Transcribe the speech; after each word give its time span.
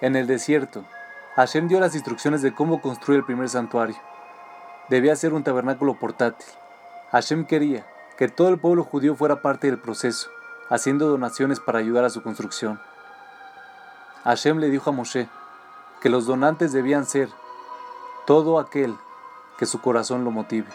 En 0.00 0.16
el 0.16 0.26
desierto, 0.26 0.84
Hashem 1.36 1.68
dio 1.68 1.78
las 1.78 1.94
instrucciones 1.94 2.40
de 2.40 2.54
cómo 2.54 2.80
construir 2.80 3.18
el 3.18 3.26
primer 3.26 3.50
santuario. 3.50 3.96
Debía 4.88 5.14
ser 5.14 5.34
un 5.34 5.44
tabernáculo 5.44 5.98
portátil. 5.98 6.46
Hashem 7.12 7.44
quería 7.44 7.86
que 8.16 8.28
todo 8.28 8.48
el 8.48 8.58
pueblo 8.58 8.82
judío 8.82 9.14
fuera 9.14 9.42
parte 9.42 9.66
del 9.66 9.78
proceso, 9.78 10.30
haciendo 10.70 11.06
donaciones 11.08 11.60
para 11.60 11.80
ayudar 11.80 12.04
a 12.04 12.10
su 12.10 12.22
construcción. 12.22 12.80
Hashem 14.24 14.58
le 14.58 14.70
dijo 14.70 14.88
a 14.88 14.92
Moshe 14.92 15.28
que 16.00 16.08
los 16.08 16.24
donantes 16.26 16.72
debían 16.72 17.04
ser 17.04 17.28
todo 18.26 18.58
aquel 18.58 18.96
que 19.58 19.66
su 19.66 19.82
corazón 19.82 20.24
lo 20.24 20.30
motive. 20.30 20.68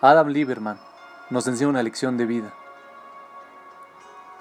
Adam 0.00 0.28
Lieberman 0.28 0.78
nos 1.30 1.48
enseña 1.48 1.70
una 1.70 1.82
lección 1.82 2.16
de 2.16 2.26
vida. 2.26 2.54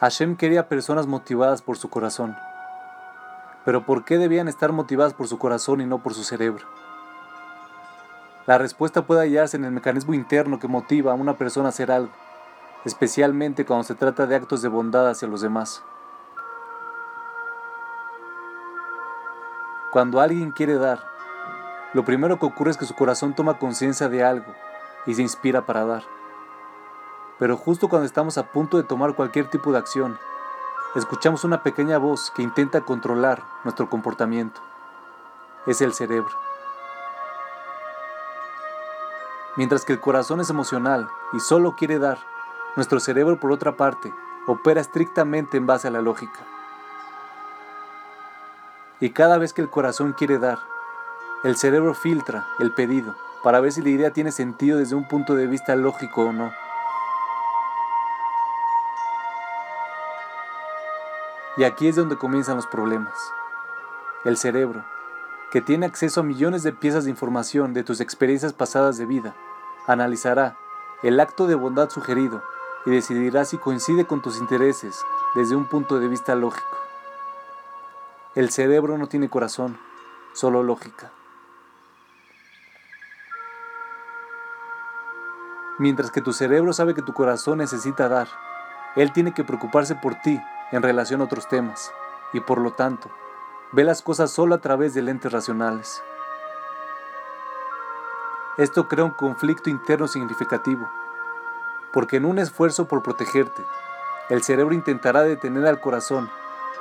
Hashem 0.06 0.36
quería 0.36 0.70
personas 0.70 1.08
motivadas 1.08 1.64
por 1.64 1.78
su 1.80 1.90
corazón. 1.90 2.38
Pero 3.66 3.88
¿por 3.88 4.06
qué 4.06 4.20
debían 4.20 4.48
estar 4.48 4.72
motivadas 4.72 5.16
por 5.16 5.28
su 5.28 5.40
corazón 5.40 5.82
y 5.82 5.88
no 5.88 6.04
por 6.04 6.14
su 6.14 6.24
cerebro? 6.24 6.64
La 8.46 8.60
respuesta 8.60 9.08
puede 9.08 9.22
hallarse 9.22 9.58
en 9.58 9.66
el 9.66 9.72
mecanismo 9.72 10.14
interno 10.14 10.60
que 10.60 10.68
motiva 10.68 11.12
a 11.12 11.16
una 11.16 11.40
persona 11.40 11.70
a 11.70 11.70
hacer 11.70 11.92
algo, 11.92 12.12
especialmente 12.86 13.66
cuando 13.66 13.84
se 13.84 13.96
trata 13.96 14.28
de 14.28 14.36
actos 14.36 14.62
de 14.62 14.68
bondad 14.68 15.10
hacia 15.10 15.28
los 15.28 15.42
demás. 15.42 15.84
Cuando 19.92 20.22
alguien 20.22 20.52
quiere 20.52 20.76
dar, 20.76 21.00
lo 21.94 22.06
primero 22.06 22.38
que 22.38 22.46
ocurre 22.46 22.70
es 22.70 22.78
que 22.78 22.86
su 22.86 22.94
corazón 22.94 23.34
toma 23.34 23.58
conciencia 23.58 24.08
de 24.08 24.24
algo 24.24 24.54
y 25.08 25.16
se 25.16 25.24
inspira 25.24 25.66
para 25.66 25.84
dar. 25.84 26.15
Pero 27.38 27.58
justo 27.58 27.90
cuando 27.90 28.06
estamos 28.06 28.38
a 28.38 28.52
punto 28.52 28.78
de 28.78 28.84
tomar 28.84 29.16
cualquier 29.16 29.50
tipo 29.50 29.72
de 29.72 29.78
acción, 29.78 30.18
escuchamos 30.96 31.44
una 31.44 31.64
pequeña 31.64 31.98
voz 31.98 32.32
que 32.32 32.42
intenta 32.42 32.82
controlar 32.82 33.44
nuestro 33.64 33.90
comportamiento. 33.90 34.62
Es 35.66 35.82
el 35.82 35.94
cerebro. 35.94 36.32
Mientras 39.58 39.86
que 39.86 39.94
el 39.94 40.00
corazón 40.00 40.42
es 40.42 40.50
emocional 40.50 41.10
y 41.34 41.40
solo 41.40 41.76
quiere 41.76 42.00
dar, 42.00 42.20
nuestro 42.76 43.00
cerebro 43.00 43.40
por 43.40 43.52
otra 43.52 43.78
parte 43.78 44.14
opera 44.48 44.82
estrictamente 44.82 45.58
en 45.58 45.66
base 45.66 45.88
a 45.88 45.92
la 45.92 46.02
lógica. 46.02 46.40
Y 49.00 49.10
cada 49.12 49.38
vez 49.38 49.54
que 49.54 49.62
el 49.62 49.70
corazón 49.70 50.14
quiere 50.14 50.40
dar, 50.40 50.60
el 51.44 51.58
cerebro 51.58 51.94
filtra 51.94 52.48
el 52.60 52.72
pedido 52.72 53.16
para 53.44 53.60
ver 53.60 53.72
si 53.72 53.82
la 53.82 53.90
idea 53.90 54.12
tiene 54.12 54.32
sentido 54.32 54.80
desde 54.80 54.96
un 54.96 55.08
punto 55.08 55.36
de 55.36 55.48
vista 55.48 55.76
lógico 55.76 56.24
o 56.24 56.34
no. 56.34 56.65
Y 61.58 61.64
aquí 61.64 61.88
es 61.88 61.96
donde 61.96 62.18
comienzan 62.18 62.58
los 62.58 62.68
problemas. 62.68 63.14
El 64.24 64.38
cerebro, 64.38 64.84
que 65.52 65.62
tiene 65.62 65.86
acceso 65.86 66.20
a 66.20 66.24
millones 66.24 66.64
de 66.64 66.74
piezas 66.74 67.06
de 67.06 67.12
información 67.12 67.74
de 67.74 67.84
tus 67.84 68.02
experiencias 68.02 68.54
pasadas 68.54 68.98
de 68.98 69.06
vida, 69.06 69.36
analizará 69.88 70.58
el 71.04 71.20
acto 71.20 71.48
de 71.48 71.56
bondad 71.56 71.90
sugerido 71.90 72.44
y 72.86 72.92
decidirá 72.92 73.46
si 73.46 73.58
coincide 73.58 74.06
con 74.06 74.22
tus 74.22 74.38
intereses 74.40 75.00
desde 75.34 75.56
un 75.56 75.66
punto 75.66 76.00
de 76.00 76.08
vista 76.08 76.36
lógico. 76.36 76.78
El 78.36 78.50
cerebro 78.50 78.98
no 78.98 79.08
tiene 79.08 79.30
corazón, 79.30 79.78
solo 80.34 80.62
lógica. 80.62 81.12
Mientras 85.78 86.12
que 86.12 86.22
tu 86.22 86.34
cerebro 86.34 86.74
sabe 86.74 86.94
que 86.94 87.02
tu 87.02 87.14
corazón 87.14 87.60
necesita 87.60 88.10
dar, 88.10 88.28
él 88.96 89.12
tiene 89.14 89.34
que 89.34 89.44
preocuparse 89.44 89.96
por 89.96 90.16
ti 90.16 90.42
en 90.72 90.82
relación 90.82 91.22
a 91.22 91.26
otros 91.26 91.48
temas 91.48 91.92
y 92.34 92.40
por 92.40 92.60
lo 92.60 92.74
tanto 92.74 93.10
ve 93.72 93.84
las 93.84 94.02
cosas 94.02 94.32
solo 94.32 94.56
a 94.56 94.60
través 94.60 94.94
de 94.94 95.02
lentes 95.02 95.32
racionales. 95.32 96.02
Esto 98.58 98.88
crea 98.88 99.04
un 99.04 99.12
conflicto 99.12 99.70
interno 99.70 100.08
significativo, 100.08 100.90
porque 101.92 102.18
en 102.18 102.26
un 102.26 102.40
esfuerzo 102.40 102.88
por 102.88 103.04
protegerte, 103.04 103.66
el 104.30 104.44
cerebro 104.44 104.74
intentará 104.74 105.24
detener 105.24 105.68
al 105.68 105.82
corazón 105.82 106.30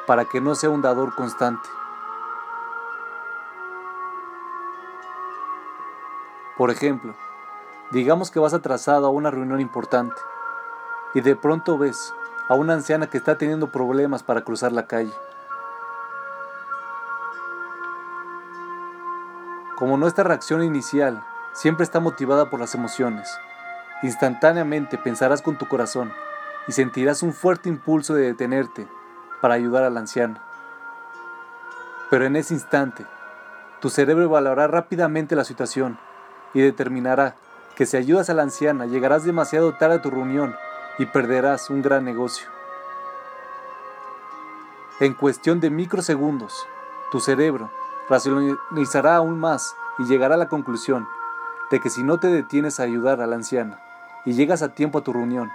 para 0.06 0.24
que 0.24 0.40
no 0.40 0.54
sea 0.54 0.70
un 0.70 0.82
dador 0.82 1.14
constante. 1.14 1.68
Por 6.56 6.70
ejemplo, 6.70 7.14
digamos 7.90 8.30
que 8.30 8.38
vas 8.38 8.54
atrasado 8.54 9.06
a 9.06 9.10
una 9.10 9.30
reunión 9.30 9.60
importante 9.60 10.14
y 11.12 11.20
de 11.20 11.34
pronto 11.34 11.76
ves 11.76 12.14
a 12.48 12.54
una 12.54 12.74
anciana 12.74 13.08
que 13.08 13.18
está 13.18 13.38
teniendo 13.38 13.70
problemas 13.70 14.22
para 14.22 14.42
cruzar 14.42 14.72
la 14.72 14.86
calle. 14.86 15.12
Como 19.76 19.96
nuestra 19.96 20.24
reacción 20.24 20.62
inicial 20.62 21.22
siempre 21.52 21.84
está 21.84 22.00
motivada 22.00 22.50
por 22.50 22.60
las 22.60 22.74
emociones, 22.74 23.38
instantáneamente 24.02 24.98
pensarás 24.98 25.42
con 25.42 25.56
tu 25.56 25.66
corazón 25.66 26.12
y 26.68 26.72
sentirás 26.72 27.22
un 27.22 27.32
fuerte 27.32 27.68
impulso 27.68 28.14
de 28.14 28.26
detenerte 28.26 28.86
para 29.40 29.54
ayudar 29.54 29.84
a 29.84 29.90
la 29.90 30.00
anciana. 30.00 30.42
Pero 32.10 32.26
en 32.26 32.36
ese 32.36 32.54
instante, 32.54 33.04
tu 33.80 33.90
cerebro 33.90 34.24
evaluará 34.24 34.66
rápidamente 34.66 35.34
la 35.34 35.44
situación 35.44 35.98
y 36.52 36.60
determinará 36.60 37.34
que 37.74 37.86
si 37.86 37.96
ayudas 37.96 38.30
a 38.30 38.34
la 38.34 38.42
anciana 38.42 38.86
llegarás 38.86 39.24
demasiado 39.24 39.74
tarde 39.74 39.96
a 39.96 40.02
tu 40.02 40.10
reunión 40.10 40.54
y 40.98 41.06
perderás 41.06 41.70
un 41.70 41.82
gran 41.82 42.04
negocio. 42.04 42.48
En 45.00 45.14
cuestión 45.14 45.60
de 45.60 45.70
microsegundos, 45.70 46.66
tu 47.10 47.20
cerebro 47.20 47.70
racionalizará 48.08 49.16
aún 49.16 49.40
más 49.40 49.74
y 49.98 50.04
llegará 50.04 50.34
a 50.34 50.38
la 50.38 50.48
conclusión 50.48 51.08
de 51.70 51.80
que 51.80 51.90
si 51.90 52.02
no 52.02 52.18
te 52.18 52.28
detienes 52.28 52.78
a 52.78 52.84
ayudar 52.84 53.20
a 53.20 53.26
la 53.26 53.36
anciana 53.36 53.80
y 54.24 54.34
llegas 54.34 54.62
a 54.62 54.74
tiempo 54.74 54.98
a 54.98 55.02
tu 55.02 55.12
reunión, 55.12 55.50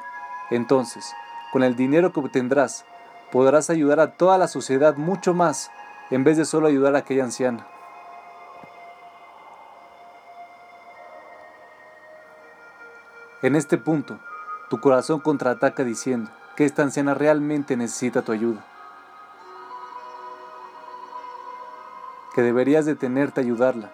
entonces, 0.49 1.13
con 1.53 1.63
el 1.63 1.75
dinero 1.75 2.11
que 2.11 2.19
obtendrás, 2.19 2.85
podrás 3.31 3.69
ayudar 3.69 3.99
a 3.99 4.11
toda 4.11 4.37
la 4.37 4.47
sociedad 4.47 4.97
mucho 4.97 5.33
más 5.33 5.71
en 6.09 6.23
vez 6.23 6.37
de 6.37 6.45
solo 6.45 6.67
ayudar 6.67 6.95
a 6.95 6.99
aquella 6.99 7.23
anciana. 7.23 7.65
En 13.41 13.55
este 13.55 13.77
punto, 13.77 14.19
tu 14.69 14.79
corazón 14.79 15.19
contraataca 15.19 15.83
diciendo 15.83 16.29
que 16.55 16.65
esta 16.65 16.83
anciana 16.83 17.13
realmente 17.13 17.75
necesita 17.75 18.21
tu 18.21 18.31
ayuda. 18.31 18.63
Que 22.35 22.41
deberías 22.41 22.85
detenerte 22.85 23.41
a 23.41 23.43
ayudarla 23.43 23.91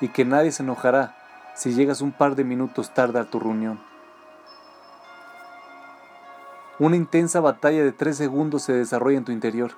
y 0.00 0.08
que 0.08 0.24
nadie 0.24 0.52
se 0.52 0.62
enojará 0.62 1.16
si 1.54 1.72
llegas 1.72 2.00
un 2.00 2.12
par 2.12 2.34
de 2.34 2.44
minutos 2.44 2.92
tarde 2.94 3.20
a 3.20 3.24
tu 3.24 3.38
reunión. 3.38 3.80
Una 6.80 6.96
intensa 6.96 7.40
batalla 7.40 7.82
de 7.82 7.92
tres 7.92 8.16
segundos 8.16 8.62
se 8.62 8.72
desarrolla 8.72 9.18
en 9.18 9.24
tu 9.24 9.32
interior. 9.32 9.72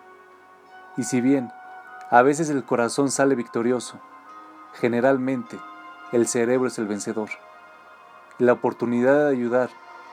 Y 0.97 1.05
si 1.05 1.21
bien 1.21 1.51
a 2.11 2.23
veces 2.23 2.51
el 2.51 2.65
corazón 2.65 3.11
sale 3.11 3.35
victorioso, 3.35 3.99
generalmente 4.75 5.59
el 6.13 6.27
cerebro 6.27 6.69
es 6.69 6.79
el 6.79 6.87
vencedor. 6.87 7.31
La 8.39 8.53
oportunidad 8.53 9.27
de 9.27 9.31
ayudar 9.31 9.71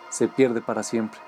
se 0.09 0.27
pierde 0.27 0.61
para 0.61 0.83
siempre. 0.83 1.19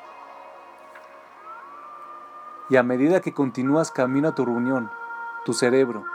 Y 2.69 2.78
a 2.78 2.84
medida 2.84 3.22
que 3.22 3.34
continúas 3.34 3.91
camino 3.91 4.29
a 4.29 4.35
tu 4.35 4.45
reunión, 4.45 4.91
tu 5.44 5.53
cerebro, 5.53 6.06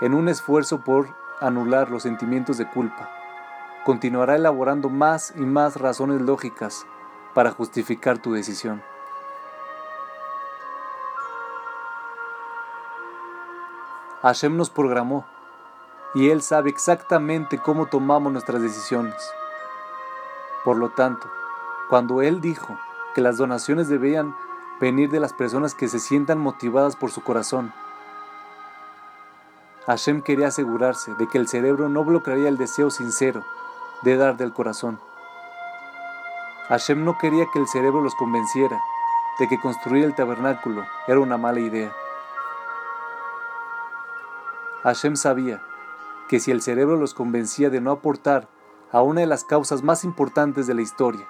en 0.00 0.14
un 0.14 0.28
esfuerzo 0.28 0.80
por 0.80 1.08
anular 1.40 1.90
los 1.90 2.02
sentimientos 2.02 2.58
de 2.58 2.68
culpa, 2.68 3.08
continuará 3.84 4.36
elaborando 4.36 4.88
más 4.88 5.32
y 5.36 5.40
más 5.40 5.76
razones 5.76 6.20
lógicas 6.20 6.86
para 7.34 7.50
justificar 7.50 8.18
tu 8.18 8.32
decisión. 8.32 8.82
Hashem 14.22 14.54
nos 14.54 14.68
programó 14.68 15.24
y 16.14 16.28
Él 16.28 16.42
sabe 16.42 16.68
exactamente 16.68 17.58
cómo 17.58 17.86
tomamos 17.86 18.32
nuestras 18.32 18.60
decisiones. 18.60 19.16
Por 20.62 20.76
lo 20.76 20.90
tanto, 20.90 21.30
cuando 21.90 22.22
Él 22.22 22.40
dijo 22.40 22.78
que 23.16 23.20
las 23.20 23.36
donaciones 23.36 23.88
debían 23.88 24.34
venir 24.80 25.10
de 25.10 25.18
las 25.18 25.32
personas 25.32 25.74
que 25.74 25.88
se 25.88 25.98
sientan 25.98 26.38
motivadas 26.38 26.94
por 26.94 27.10
su 27.10 27.20
corazón, 27.22 27.72
Hashem 29.86 30.22
quería 30.22 30.46
asegurarse 30.46 31.12
de 31.16 31.26
que 31.26 31.36
el 31.36 31.48
cerebro 31.48 31.88
no 31.88 32.04
bloquearía 32.04 32.48
el 32.48 32.58
deseo 32.58 32.90
sincero 32.90 33.44
de 34.02 34.16
dar 34.16 34.36
del 34.36 34.52
corazón. 34.52 35.00
Hashem 36.68 37.04
no 37.04 37.18
quería 37.18 37.46
que 37.52 37.58
el 37.58 37.66
cerebro 37.66 38.00
los 38.00 38.14
convenciera 38.14 38.80
de 39.40 39.48
que 39.48 39.60
construir 39.60 40.04
el 40.04 40.14
tabernáculo 40.14 40.84
era 41.08 41.18
una 41.18 41.38
mala 41.38 41.58
idea. 41.58 41.92
Hashem 44.84 45.16
sabía 45.16 45.60
que 46.28 46.38
si 46.38 46.52
el 46.52 46.62
cerebro 46.62 46.96
los 46.96 47.14
convencía 47.14 47.68
de 47.68 47.80
no 47.80 47.90
aportar 47.90 48.46
a 48.92 49.02
una 49.02 49.22
de 49.22 49.26
las 49.26 49.42
causas 49.42 49.82
más 49.82 50.04
importantes 50.04 50.68
de 50.68 50.74
la 50.74 50.82
historia, 50.82 51.26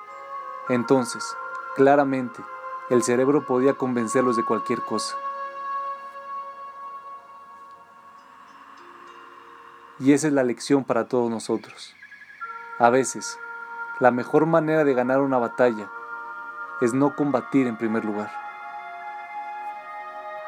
entonces, 0.70 1.36
claramente, 1.74 2.40
el 2.90 3.02
cerebro 3.02 3.44
podía 3.44 3.74
convencerlos 3.74 4.36
de 4.36 4.44
cualquier 4.44 4.80
cosa. 4.82 5.16
Y 9.98 10.12
esa 10.12 10.28
es 10.28 10.32
la 10.32 10.44
lección 10.44 10.84
para 10.84 11.08
todos 11.08 11.28
nosotros. 11.28 11.96
A 12.78 12.88
veces, 12.88 13.36
la 13.98 14.12
mejor 14.12 14.46
manera 14.46 14.84
de 14.84 14.94
ganar 14.94 15.20
una 15.20 15.38
batalla 15.38 15.90
es 16.80 16.94
no 16.94 17.16
combatir 17.16 17.66
en 17.66 17.76
primer 17.76 18.04
lugar. 18.04 18.49